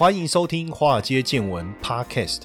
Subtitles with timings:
[0.00, 2.44] 欢迎收听《华尔街见闻》Podcast。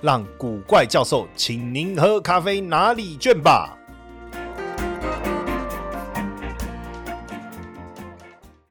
[0.00, 3.77] 让古怪教授请您喝咖啡拿礼券吧。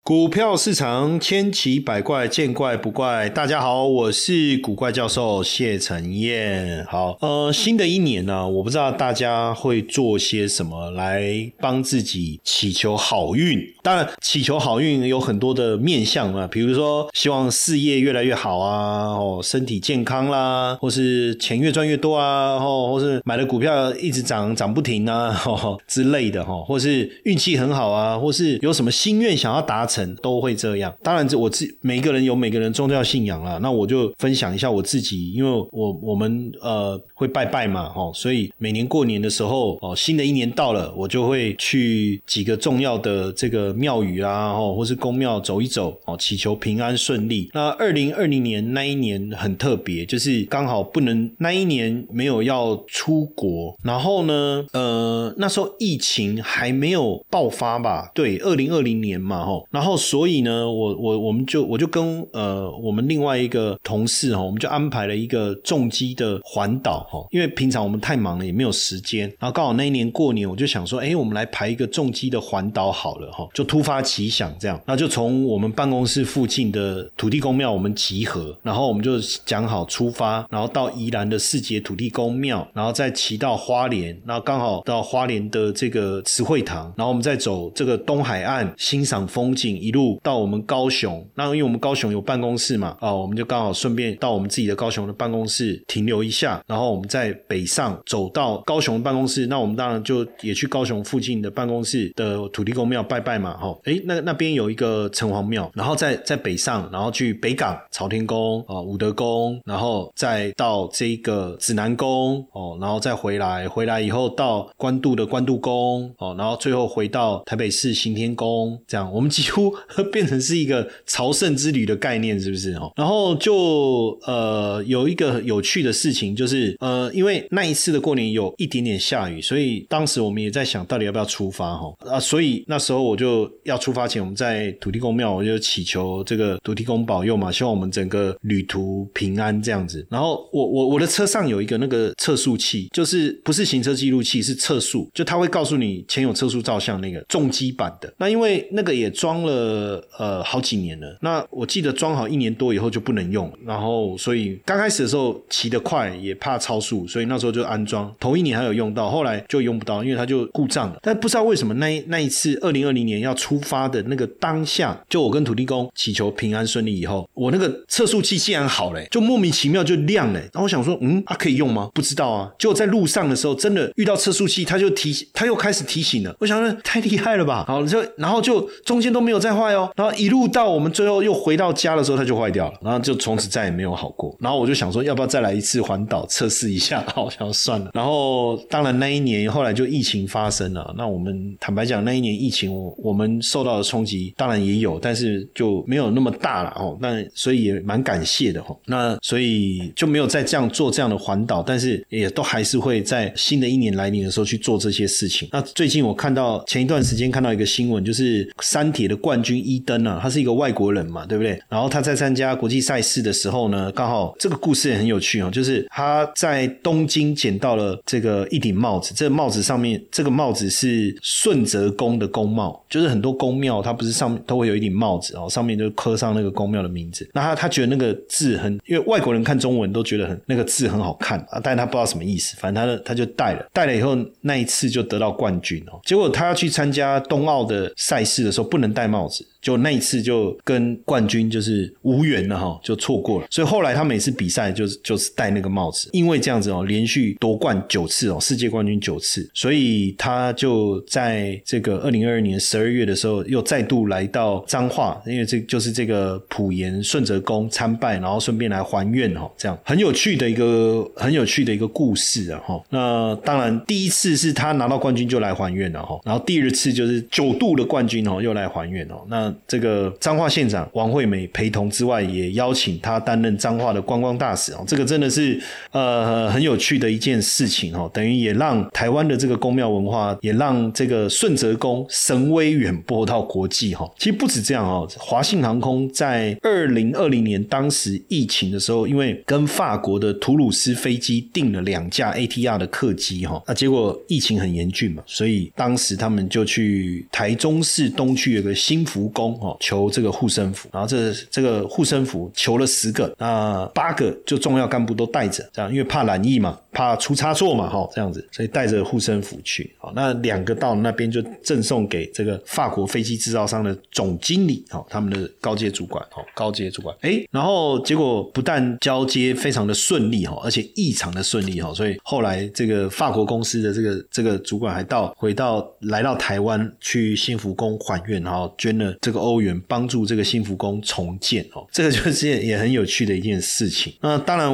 [0.07, 3.27] 股票市场千奇百怪，见怪不怪。
[3.27, 6.85] 大家好，我是古怪教授谢承彦。
[6.85, 13.62] 好，呃，新的一年呢，我不知道大家会做些什么来帮自己祈求好运。
[13.84, 25.37] 当然，祈求好运有很多的面向啊，比如说希望事业越来越好啊，哦，身体健康啦，或是钱越赚越多啊，哦，或是买的股票一直涨涨不停啊，
[25.85, 29.96] 之类的哈，或是运气很好啊，或是有什么心愿想要达成。
[30.17, 33.57] 都会这样，当然，这我自每个人有每个人宗教信仰啦。
[33.62, 47.49] 那我就分享一下我自己，因为我我们呃会拜拜嘛，哦，所以每年过年的时候，哦，新的一年到了，我就会去几个重要的这个庙宇啊，哦，或是公庙走一走，哦，祈求平安顺利。
[47.54, 58.11] 那二零二零年那一年很特别，就是刚好不能那一年没有要出国，然后呢，呃，那时候疫情还没有爆发吧？
[58.13, 59.87] 对，二零二零年嘛，吼，然后。
[59.88, 69.29] 然后，所以呢，我我我们就我就跟呃我们另外一个同事哈，我们就安排了一个重机的环岛哈，因为平常我们太忙了，也没有时间。
[69.40, 89.76] 然后刚好那一年过年，我就想说，哎，我们来排一个重机的环岛好了哈，就突发奇想这样，那就从我们办公室附近的土地公庙我们集合，然后我们就讲好出发，然后到宜兰的四节土地公庙，然后再骑到花莲，然后刚好到花莲的这个慈惠堂，然后我们再走这个东海岸欣赏风景。
[89.77, 119.11] 一路到我们高雄，那因为我们高雄有办公室嘛，啊，我们就刚好顺便到我们自己的高雄的办公室停留一下，然后我们在北上走到高雄办公室，那我们当然就也去高雄附近的办公室的土地公庙拜拜嘛，哈，哎，那那边有一个城隍庙，然后再在北上，然后去北港朝天宫啊、武德宫，然后再到这个指南宫哦，然后再回来，回来以后到关渡的关渡宫哦，然后最后回到台北市行天宫，这样。
[119.11, 119.56] 我们几乎。
[120.12, 122.91] 变成是一个朝圣之旅的概念，是不是哦？
[122.95, 140.06] 然后就呃有一个有趣的事情，就是呃，因为那一次的过年有一点点下雨，所以当时我们也在想到底要不要出发哈啊，所以那时候我就要出发前，我们在土地公庙，我就祈求这个土地公保佑嘛，希望我们整个旅途平安这样子。
[140.09, 148.13] 然后我我我的车上有一个那个测速器，就是不是行车记录器，是测速，就他会告诉你前有测速照相那个重机版的。
[148.17, 150.03] 那因为那个也装了。
[150.19, 151.18] 呃，好几年了。
[151.22, 158.13] 那我记得装好一年多以后就不能用，然后所以刚开始的时候骑得快也怕超速，所以那时候就安装。
[158.19, 160.97] 头一年还有用到，后来就用不到，因为它就故障了。
[161.02, 170.40] 但不知道为什么那那一次二零二零年要出发的那个当下，就我跟土地公祈求平安顺利以后，我那个测速器竟然好嘞，就莫名其妙就亮嘞。
[170.53, 171.90] 然后我想说，嗯，啊可以用吗？
[171.94, 172.52] 不知道啊。
[172.58, 176.35] 就在路上的时候，真的遇到测速器，它就提醒，它又开始提醒了。
[176.40, 177.64] 我想说，太厉害了吧？
[177.68, 179.57] 好，就然后就中间都没有再。
[179.57, 184.37] 坏哦，然后一路到我们最后又回到家的时候，它就坏掉了，然后就从此再也没有好过。
[184.39, 187.03] 然后我就想说，要不要再来一次环岛测试一下？
[187.15, 187.89] 好，想算了。
[187.91, 190.93] 然后当然那一年后来就疫情发生了。
[190.95, 196.95] 那我们坦白讲，那一年疫情我我们受到的冲击当然也有，但是就没有那么大了哦。
[197.01, 198.77] 那所以也蛮感谢的哦。
[198.85, 205.49] 那所以就没有再这样做这样的环岛，但是也都还是会在新的一年来临的时候去做这些事情。
[205.51, 209.38] 那最近我看到前一段时间看到一个新闻，就是山铁的冠。
[209.47, 211.58] 军伊登啊，他是一个外国人嘛，对不对？
[211.70, 227.29] 然后他在参加国际赛事的时候呢，刚好这个故事也很有趣哦，就是他在东京捡到了这个一顶帽子，这个帽子上面这个帽子是顺泽宫的宫帽，就是很多宫庙它不是上面都会有一顶帽子哦，上面就刻上那个宫庙的名字。
[227.34, 236.02] 那他他觉得那个字很，因为外国人看中文都觉得很那个字很好看啊，但是他不知道什么意思，反正他的他就戴了，戴了以后那一次就得到冠军哦。
[236.03, 239.16] 结果他要去参加冬奥的赛事的时候不能戴帽。
[239.17, 239.46] 帽子。
[239.59, 243.47] 就那一次就跟冠军就是无缘了哈，就错过了。
[243.49, 262.81] 所以后来他每次比赛就是就是戴那个帽子，因为这样子哦，连续夺冠九次哦，世界冠军九次，所以他就在这个二零二二年十二月的时候又再度来到彰化，因为这就是这个普盐顺泽宫参拜，然后顺便来还愿哈，这样很有趣的一个很有趣的一个故事啊哈。
[262.90, 269.54] 那当然第一次是他拿到冠军就来还愿了哈，然后第二次就是九度的冠军哦又来还愿哦那。
[269.68, 274.83] 这个彰化县长王惠美陪同之外，也邀请他担任彰化的观光大使哦。
[274.88, 275.59] 这个真的是
[275.92, 284.09] 呃很有趣的一件事情哦，等于也让台湾的这个宫庙文化，也让这个顺泽宫神威远播到国际哈。
[284.18, 299.58] 其实不止这样哦，华信航空在二零二零年当时疫情的时候，因为跟法国的图鲁斯飞机订了两架 ATR 的客机哈，那结果疫情很严峻嘛，所以当时他们就去台中市东区有个新金福宫。
[299.62, 309.94] 哦，求这个护身符，然后这这个护身符求了十个，那八个就重要干部都带着，这样因为怕染疫嘛，怕出差错嘛，哈，这样子，所以带着护身符去。
[309.98, 329.38] 好，那两个到那边就赠送给这个法国飞机制造商的总经理，哦，他们的高阶主管，哦，高阶主管，哎，然后结果不但交接非常的顺利，哈，而且异常的顺利，哈，所以后来这个法国公司的这个这个主管还到回到来到台湾去幸福宫还愿，然后捐了这个。
[329.48, 334.12] 欧元帮助这个幸福宫重建哦，这个就是也很有趣的一件事情。
[334.20, 334.68] 那当然，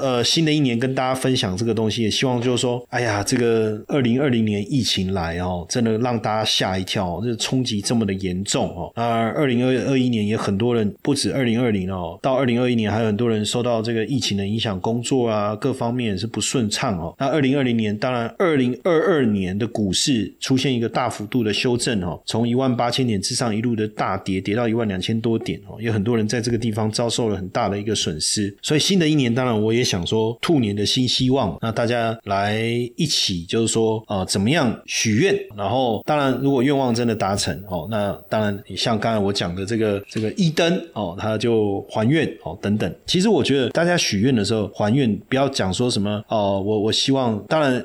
[0.00, 8.92] 呃，新的一年跟大家分享这个个东西，也希望就是说，哎呀，这个二零二零年疫情来哦，真的让大家吓一跳，这冲击这么的严重哦。
[8.96, 17.14] 那二零二二一年也很多人，不止二零二零哦，到二零二一年还有很多人受到这个疫情的影响，工作啊各方面是不顺畅哦。
[17.18, 24.18] 那二零二零年，当然二零二二年的股市出现一个大幅度的修正哦，从一万八千点之上一路的大。
[24.28, 32.60] 跌跌到一万两千多点哦，有很多人在这个地方遭受了很大的一个损失，所以新的一年当然我也想说兔年的新希望，那大家来
[32.96, 47.84] 一起就是说呃怎么样许愿，然后当然如果愿望真的达成哦，那当然你像刚才我讲的这个这个一灯哦，他就还愿哦等等，其实我觉得大家许愿的时候还愿不要讲说什么哦，我我希望当然。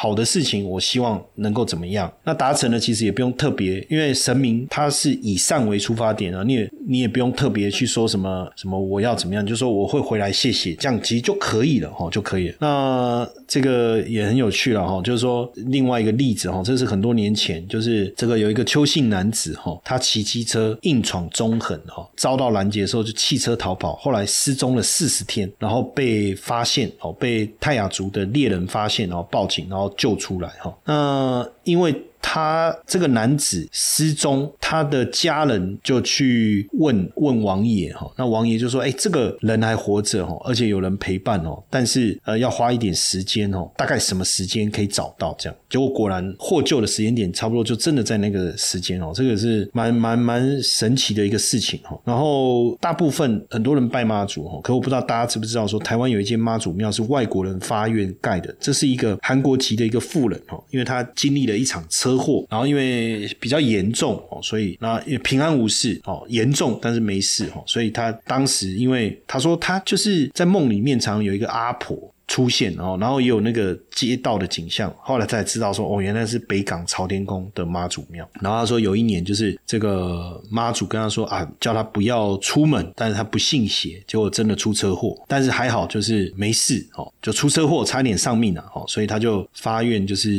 [0.00, 2.10] 好的事情，我希望能够怎么样？
[2.24, 12.54] 那达成了，其实也不用特别，因为神明他是以善为出发点啊，你也你也不用特别去说什么什么我要怎么样，就说我会回来谢谢，这样其实就可以了哦，就可以了。
[12.60, 29.92] 那呃这个也很有趣了哈，就是说另外一个例子哈，这是很多年前，就是这个有一个邱姓男子哈，他骑机车硬闯中横哈，遭到拦截的时候就弃车逃跑，后来失踪了四十天，然后被发现哦，被泰雅族的猎人发现，然后报警，然后。
[29.96, 31.94] 救出来哈，那因为。
[32.22, 45.56] 他这个男子失踪，他的家人就去问问王爷哈，那王爷就说：“哎，这个人还活着哦，而且有人陪伴哦，但是呃要花一点时间哦，大概什么时间可以找到这样？
[45.68, 51.98] 结果果然获救的时间点差不多就真的在那个时间哦，这个是蛮蛮蛮神奇的一个事情哈。
[52.04, 62.09] 然后大部分很多人拜妈祖哈，可我不知道大家知不知道说，台湾有一间妈祖庙是外国人发愿盖的，这是一个韩国籍的一个妇人哦，因为他经历了一场车。
[62.10, 71.96] 车祸，然后因为比较严重哦，所以那也平安无事哦，严重但是没事哦，所以他当时因为他说他就是在梦里面常有一个阿婆
[72.26, 78.28] 出现哦，然后也有那个街道的景象，后来才知道说哦，原来是北港朝天宫的妈祖庙。
[78.40, 90.30] 然后他说有一年就是这个妈祖跟他说啊，叫他不要出门，但是他不信邪，结果真的出车祸，但是还好就是没事哦，就出车祸差点丧命了哦，所以他就发愿就是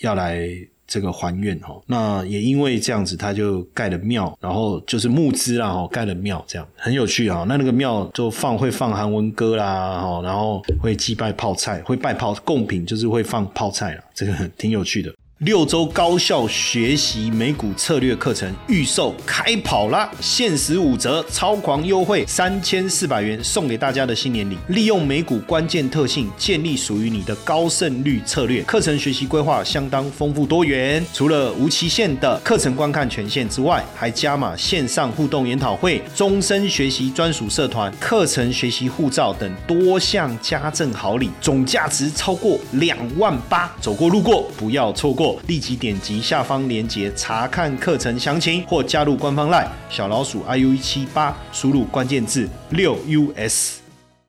[0.00, 0.48] 要来。
[0.86, 7.44] 这个还愿哈，那也因为这样子，他就盖了庙，然后就是募资啦哈，盖了庙这样很有趣啊。
[7.48, 15.12] 那那个庙就放会放韩文歌啦哈，然后会祭拜泡菜，会拜泡贡品，就是会放泡菜啦，这个挺有趣的。
[15.40, 20.10] 六周高效学习美股策略课程预售开跑啦！
[20.18, 24.56] 限时五折，超狂优惠三千四百元送给大家的新年礼。
[24.68, 28.62] 利用美股关键特性，建立属于你的高胜率策略。
[28.62, 43.70] 课程学习规划相当丰富多元，除了无期限的课程观看权限之外，还加码线上互动研讨会、终身学习专属社团、课程学习护照等多项家政好礼，总价值超过两万八。
[43.82, 45.25] 走过路过，不要错过。
[45.46, 52.96] 立即点击下方链接查看课程详情，或加入官方 LINE 小老鼠 iu 一七八，输入关键字六
[53.36, 53.85] us。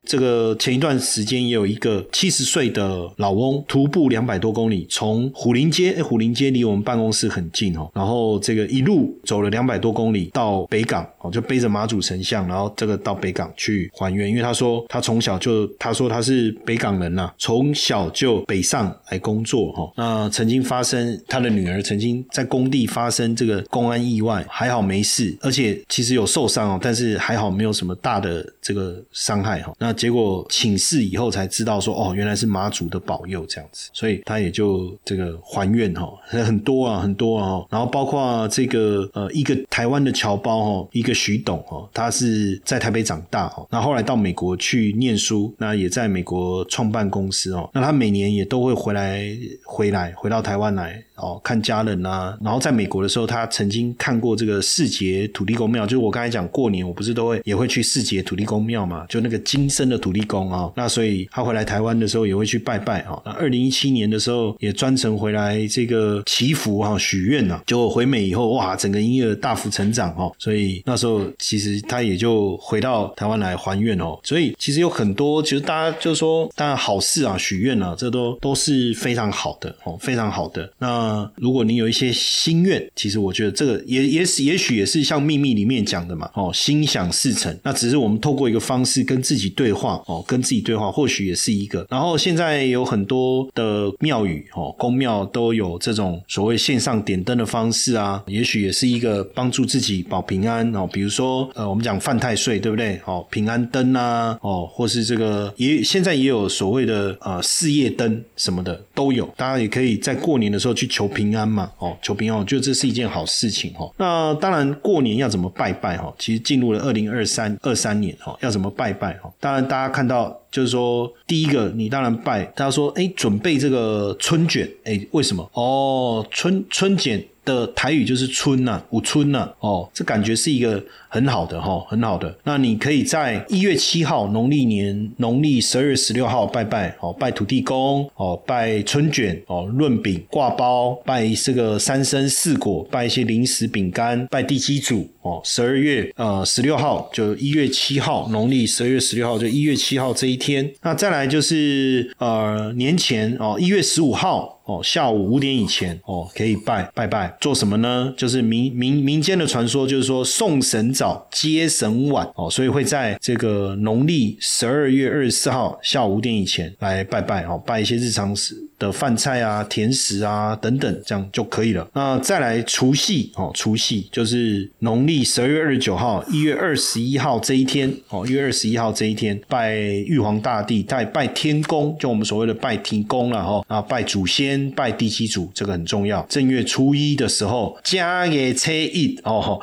[0.07, 29.73] 这个前一段时间也有一个七十岁的老翁徒步两百多公里，从虎林街，虎林街离我们办公室很近哦，然后这个一路走了两百多公里到北港哦，就背着妈祖神像，然后这个到北港去还愿，因为他说他从小就他说他是北港人呐，从小就北上来工作哈，那曾经发生他的女儿曾经在工地发生这个公安意外，还好没事，而且其实有受伤哦，但是还好没有什么大的这个伤害哈。
[29.77, 49.27] 那结果请示以后才知道说哦，原来是妈祖的保佑这样子，所以他也就这个还愿哈，很多啊很多啊，然后包括这个呃一个台湾的侨胞哈，一个徐董哈，他是在台北长大哈，那后来到美国去念书，那也在美国创办公司哦，那他每年也都会回来
[49.65, 51.03] 回来回到台湾来。
[51.17, 63.21] 哦，看家人啊，然后在美国的时候，他曾经看过这个世杰土地公庙，就是我刚才讲过年，我不是都会也会去世杰土地公庙嘛，就那个金身的土地公啊，那所以他回来台湾的时候也会去拜拜啊。
[63.25, 67.61] 那二零一七年的时候也专程回来这个祈福哈许愿啊。
[67.65, 80.69] 结果回美以后哇，整个音乐大幅成长哦，所以那时候其实他也就回到台湾来还愿哦，所以其实有很多其实大家就说当然好事啊许愿啊，这都都是非常好的哦，非常好的。
[80.79, 87.55] 那如果你有一些心愿，其实我觉得这个也也是也许也是像秘密里面讲的嘛，哦，心想事成。
[87.63, 91.85] 那只是我们透过一个方式跟自己对话，哦，跟自己对话，或许也是一个。
[91.87, 100.89] 然后现在有很多的庙宇，哦，宫庙都有这种所谓线上点灯的方式啊，也许也是一个帮助自己保平安哦。
[100.91, 102.99] 比如说，呃，我们讲犯太岁，对不对？
[103.05, 110.87] 哦，平安灯啊，哦，或是这个也现在也有所谓的呃事业灯什么的都有，大家也可以在过年的时候去。
[110.97, 113.93] 求平安嘛，哦，求平安，我觉得这是一件好事情哦。
[113.97, 116.11] 那当然，过年要怎么拜拜哈？
[116.17, 119.29] 其实进入了二零二三二三年哈，要怎么拜拜哈？
[119.39, 125.49] 当然，大家看到就是说，第一个你当然拜，他说哎，准备这个春卷，哎，为什么？
[125.53, 130.83] 哦，春春卷的台语就是春呐，五春呐，哦，这感觉是一个。
[131.09, 132.35] 很好的哈，很好的。
[132.43, 145.41] 那你可以在一月七号农历年农历十二月十六号拜拜哦，拜土地公哦，拜春卷哦，润饼挂包，拜这个三生四果，拜一些零食饼干，拜地基主哦。
[145.43, 150.69] 十二月呃十六号就一月七号农历十二月十六号就一月七号这一天。
[150.81, 158.13] 那再来就是呃年前哦一月十五号哦下午五点以前哦可以拜拜拜做什么呢？
[158.17, 160.87] 就是民民民间的传说就是说送神。
[160.97, 171.87] 早接神晚哦，所以会在这个农历十二月二十四号下午五点以前来拜拜哦，拜一些日常时的饭菜啊、甜食啊等等，这样就可以了。
[171.93, 186.21] 那再来除夕哦，除夕就是农历十二月二十九号、一月二十一号这一天哦，一月二十一号这一天拜玉皇大帝，再拜天公，就我们所谓的拜天公了哈啊，拜祖先、拜地基主，这个很重要。
[186.29, 189.59] 正月初一的时候，家也车一哦。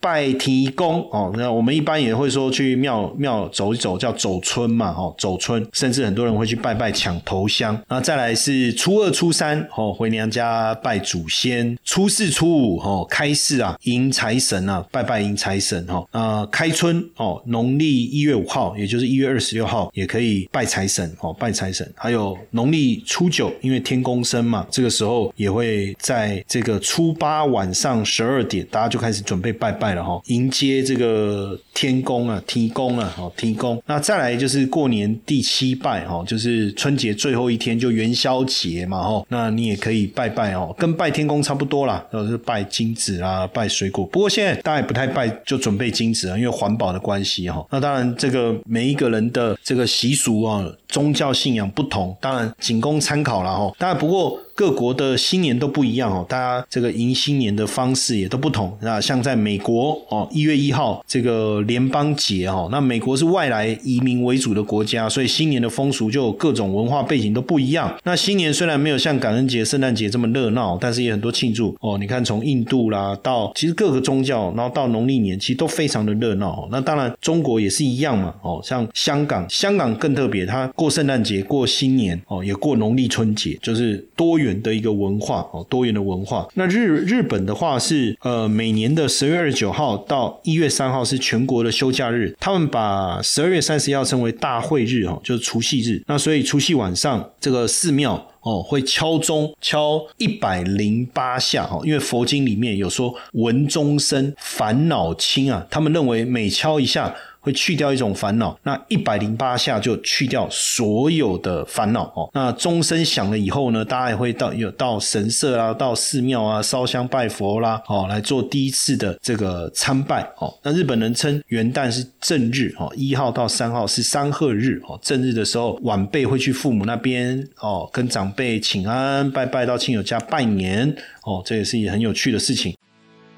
[0.00, 7.78] 拜提公哦，那我们一般也会说去庙庙走一走，叫走村嘛，哦，走村，甚至很多人会去拜拜抢头香。
[7.86, 16.02] 那再来是初二、初三哦，回娘家拜祖先；初四、初五哦，开市啊，迎财神啊，拜拜迎财神哈。
[16.12, 21.86] 啊，开春哦，农历一月五号，也就是一月二十六号，也可以拜财神哦，拜财神。
[21.94, 29.89] 还有农历初九，因为天公生嘛，这个时候也会在这个初八晚上十二点，大家就开始准备拜拜。
[29.94, 33.82] 了哈，迎接这个天公啊，天公啊，哦，天公。
[33.86, 39.24] 那再来就是过年第七拜哈，就是春节最后一天就元宵节嘛哈。
[39.28, 44.04] 那你也可以拜拜哦，跟拜天公差不多啦，就是拜金子啊，拜水果。
[44.06, 47.64] 不过现在大家也不太拜，就准备金子啊，因为环保的关系哈。
[47.70, 53.72] 那当然，这个每一个人的这个习俗啊，宗教信仰不同，当然仅供参考了哈。
[53.78, 54.38] 当然不过。
[54.52, 59.00] 各国的新年都不一样哦，大家这个迎新年的方式也都不同啊。
[59.00, 67.96] 像在美国哦，一月一号这个联邦节哦，那美国是外来移民为主的国家，所以新年的风俗就各种文化背景都不一样。
[68.04, 71.96] 那新年虽然没有像感恩节、圣诞节这么热闹，但是也很多庆祝哦。
[71.96, 76.68] 你看从印度啦到其实各个宗教，然后到农历年其实都非常的热闹。
[76.70, 84.50] 那当然中国也是一样嘛哦，像香港，香港更特别，它过圣诞节、过新年哦，也过农历春节，就是多元。
[84.62, 86.46] 的一个文化哦，多元的文化。
[86.54, 96.02] 那日日本的话是呃，每年的十月二十九号到一月三号是全国的休假日，他们把十二月三十一号称为大会日哦，就是除夕日。
[96.06, 107.14] 那所以除夕晚上这个寺庙哦会敲钟敲一百零八下哦，因为佛经里面有说闻钟声烦恼轻啊，他们认为每敲一下。
[107.40, 108.58] 会去掉一种烦恼。
[108.62, 112.30] 那一百零八下就去掉所有的烦恼哦。
[112.32, 120.52] 那钟声响了以后呢，大家也会到有到神社啊，到寺庙啊烧香拜佛啦，哦，来做第一次的这个参拜哦。
[120.62, 124.98] 那日本人称元旦是正日哦，一号到三号是三贺日哦。
[125.02, 130.94] 正日的时候，晚辈会去父母那边哦，跟长辈请安，拜拜到亲友家拜年
[131.24, 132.74] 哦，这也是一很有趣的事情。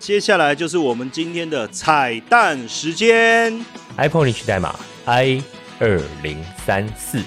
[0.02, 3.56] 接下来就是我们今天的彩蛋时间
[3.96, 5.40] ，iPhone 领取代码 i
[5.78, 7.22] 二零三四。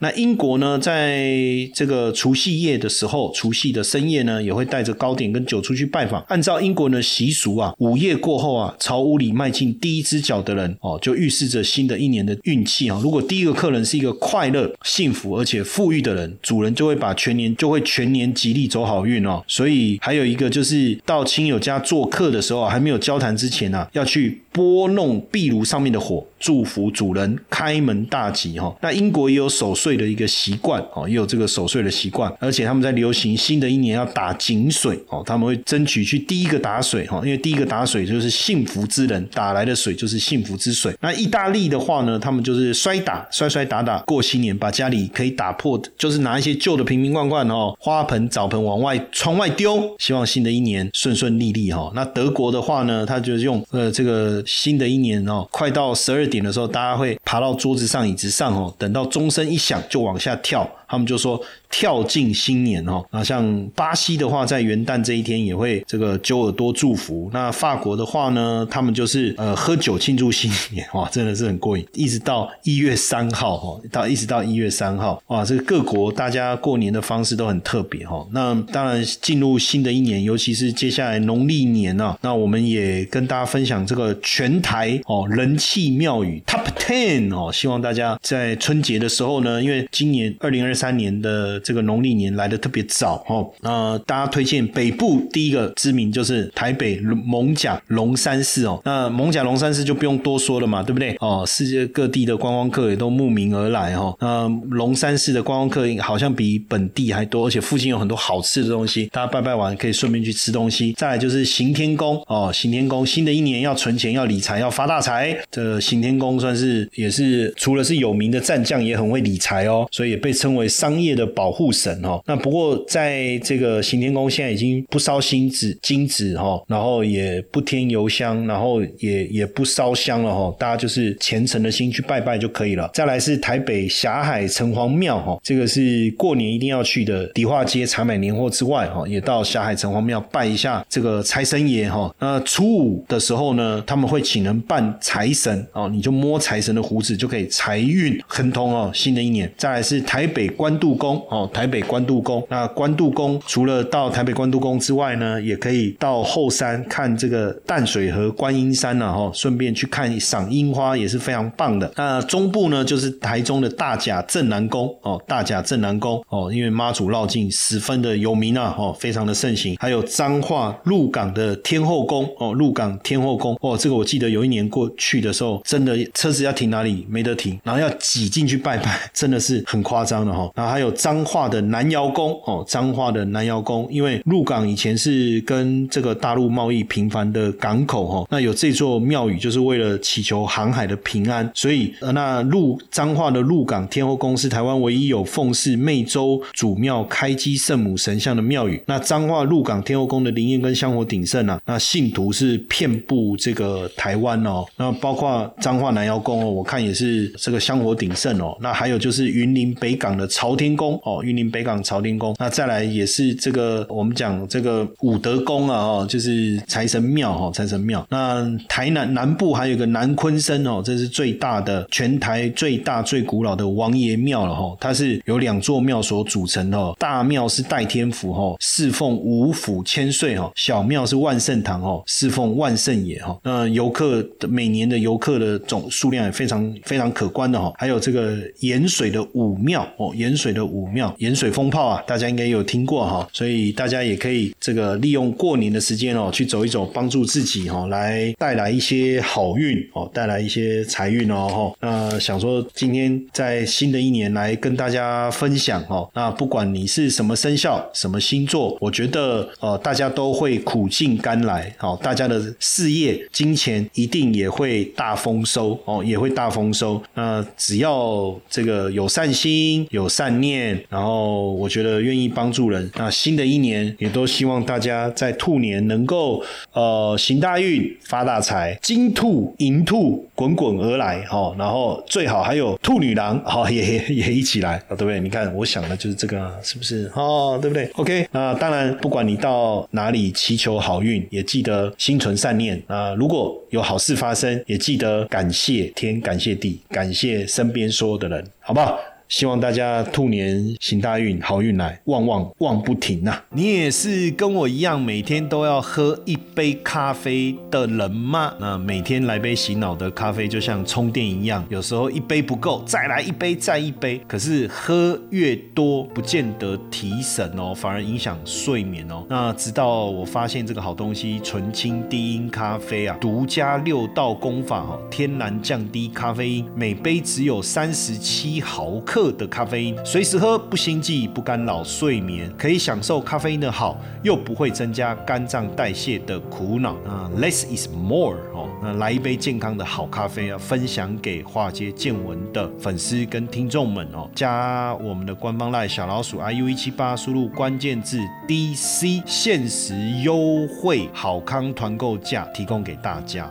[0.00, 1.28] 那英国呢，在
[1.74, 6.24] 这个除夕夜的时候，除夕的深夜呢，也会带着糕点跟酒出去拜访。
[6.28, 13.00] 按照英国的习俗啊，午夜过后啊，朝屋里迈进第一只脚的人哦，就预示着新的一年的运气啊。
[13.02, 19.42] 如果第一个客人是一个快乐、幸福而且富裕的人，主人就会把全年就会全年吉利走好运哦。
[19.48, 28.74] 所以还有一个就是到亲友家做客的时候，还没有交谈之前呢，要去 拨弄壁炉上面的火，祝福主人开门大吉哈。
[28.80, 29.98] 那英国也有守岁。
[29.98, 40.94] 的一个习惯哦，也有这个守岁的习惯，而且他们在流行新的一年要打井水哦，他们会争取去第一个打水哈，因为第一个打水就是幸福之人打来的水就是幸福之水。
[41.00, 51.90] 那意大利的话呢，他们就是摔打摔摔打打过新年，把家里可以打破，就是拿一些旧的瓶瓶罐罐哦，花盆澡盆往外窗外丢，希望新的一年顺顺利利哈。
[51.94, 59.80] 那德国的话呢，他就是用呃这个新的一年哦，快到十二点的时候，大家会爬到桌子上椅子上哦，等到钟声一响。
[59.90, 60.66] 就往下跳。
[60.88, 61.40] 他们就说
[61.70, 67.28] 跳进新年哦，那像巴西的话，在元旦这一天也会这个揪耳朵祝福。
[67.32, 71.86] 那法国的话呢，他们就是呃喝酒庆祝新年，哇， 真的是很过瘾。
[71.92, 78.26] 一直到一月三号哈，到一直到一月三号，哇，这个各国大家过年的方式都很特别哈。
[78.32, 90.77] 那当然进入新的一年，尤其是接下来农历年呢，那我们也跟大家分享这个全台哦人气庙宇 Top Ten 哦，希望大家在春节的时候呢，因为今年二零二。
[90.78, 101.16] 三年的这个农历年来的特别早哦，那大家推荐北部第一个知名就是台北蒙甲龙山寺哦，那蒙甲龙山寺就不用多说了嘛，对不对？
[101.18, 110.92] 哦，世界各地的观光客也都慕名而来哈，那龙山寺的观光客好像比本地还多，而且附近有很多好吃的东西，大家拜拜完可以顺便去吃东西。
[110.92, 120.67] 再来就是行天宫哦，行天宫新的一年要存钱、要理财、要发大财，这行天宫算是也是除了是有名的战将，也很会理财哦，所以也被称为。
[120.68, 132.90] 商业的保护神哦，那不过在这个行天宫现在已经不烧金纸金纸哈，然后也不添油香，然后也也不烧香了哈，大家就是虔诚的心去拜拜就可以了。
[132.92, 142.14] 再来是台北霞海城隍庙哈，这个是过年一定要去的迪化街采买年货之外哈，也到霞海城隍庙拜一下这个财神爷哈。
[142.18, 149.50] 那初五的时候呢，他们会请人扮财神哦，你就摸财神的胡子就可以财运亨通哦，新的一年。
[149.56, 150.48] 再来是台北。
[150.58, 152.44] 关渡宫哦，台北关渡宫。
[152.50, 161.90] 那关渡宫除了到台北关渡宫之外呢，也可以到后山看这个淡水河观音山呢，哈，顺便去看赏樱花也是非常棒的。
[161.96, 169.76] 那中部呢，就是台中的大甲镇南宫哦，大甲镇南宫哦，因为妈祖绕境十分的有名啊，哦，非常的盛行。
[169.78, 180.47] 还有彰化鹿港的天后宫哦，鹿港天后宫哦，这个我记得有一年过去的时候，真的车子要停哪里没得停，然后要挤进去拜拜，真的是很夸张的哈。
[180.54, 198.82] 然后还有彰化的南窑宫哦，彰化的南窑宫，因为鹿港以前是跟这个大陆贸易频繁的港口哦，那有这座庙宇就是为了祈求航海的平安，所以呃那鹿彰化的鹿港天后宫是台湾唯一有奉祀湄洲祖庙开基圣母神像的庙宇。
[198.86, 208.56] 那彰化鹿港天后宫的灵验跟香火鼎盛啊，那信徒是遍布这个台湾哦，那包括彰化南窑宫哦，我看也是这个香火鼎盛哦。
[208.60, 210.26] 那还有就是云林北港的。
[210.38, 218.06] 朝天宫哦，云林北港朝天宫，那再来也是这个我们讲这个武德宫啊，哦，就是财神庙哈，财神庙。
[218.08, 233.36] 那台南南部还有个南昆生哦，这是最大的全台最大最古老的王爷庙了哈，它是由两座庙所组成的，大庙是代天府哈，侍奉五府千岁哈，小庙是万圣堂哈，侍奉万圣爷哈。
[233.42, 240.27] 那游客的每年的游客的总数量也非常非常可观的哈，还有这个盐水的武庙哦，盐。
[240.28, 251.72] 盐水的武庙盐水风炮啊，大家应该有听过哈，所以大家也可以这个利用过年的时间哦，去走一走，帮助自己哈，来带来一些好运哦，带来一些财运哦哈。
[251.80, 267.02] 那想说今天在新的一年来跟大家分享哦，那不管你是什么生肖、什么星座，我觉得呃大家都会苦尽甘来哦，大家的事业、金钱一定也会大丰收哦，也会大丰收。
[267.14, 276.42] 那只要这个有善心、有善念，然后我觉得愿意帮助人，那新的一年也都希望大家在兔年能够
[276.72, 285.20] 呃行大运、发大财，金兔银兔滚滚而来哈，然后最好还有兔女郎哈也也一起来啊，对不对？
[285.20, 287.58] 你看我想的就是这个，是不是哦？
[287.62, 293.14] 对不对？OK，那当然，不管你到哪里祈求好运，也记得心存善念啊。
[293.14, 298.98] 如果有好事发生，也记得感谢天、感谢地、感谢身边所有的人，好不好？
[299.28, 303.38] 希望大家兔年行大运，好运来，旺旺旺不停呐！
[303.50, 308.54] 你也是跟我一样，每天都要喝一杯咖啡的人吗？
[308.58, 314.18] 那每天来杯洗脑的咖啡，就像充电一样，有时候一杯不够，再来一杯，再一杯。
[314.26, 319.26] 可是喝越多，不见得提神哦，反而影响睡眠哦。
[319.28, 329.17] 那直到我发现这个好东西——纯青低音咖啡啊，独家六道功法哦，天然降低咖啡因，每杯只有三十七毫克。
[329.32, 337.30] 的咖啡因，随时喝不心悸，不干扰睡眠，可以享受咖啡因的好，又不会增加肝脏代谢的苦恼啊。
[337.36, 344.30] Less is more 哦，那来一杯健康的好咖啡啊，分享给化街见闻的粉丝跟听众们哦。
[344.34, 353.50] 加我们的官方赖小老鼠 iu 一七八，输入关键字 DC，限时优惠好康团购价提供给大家。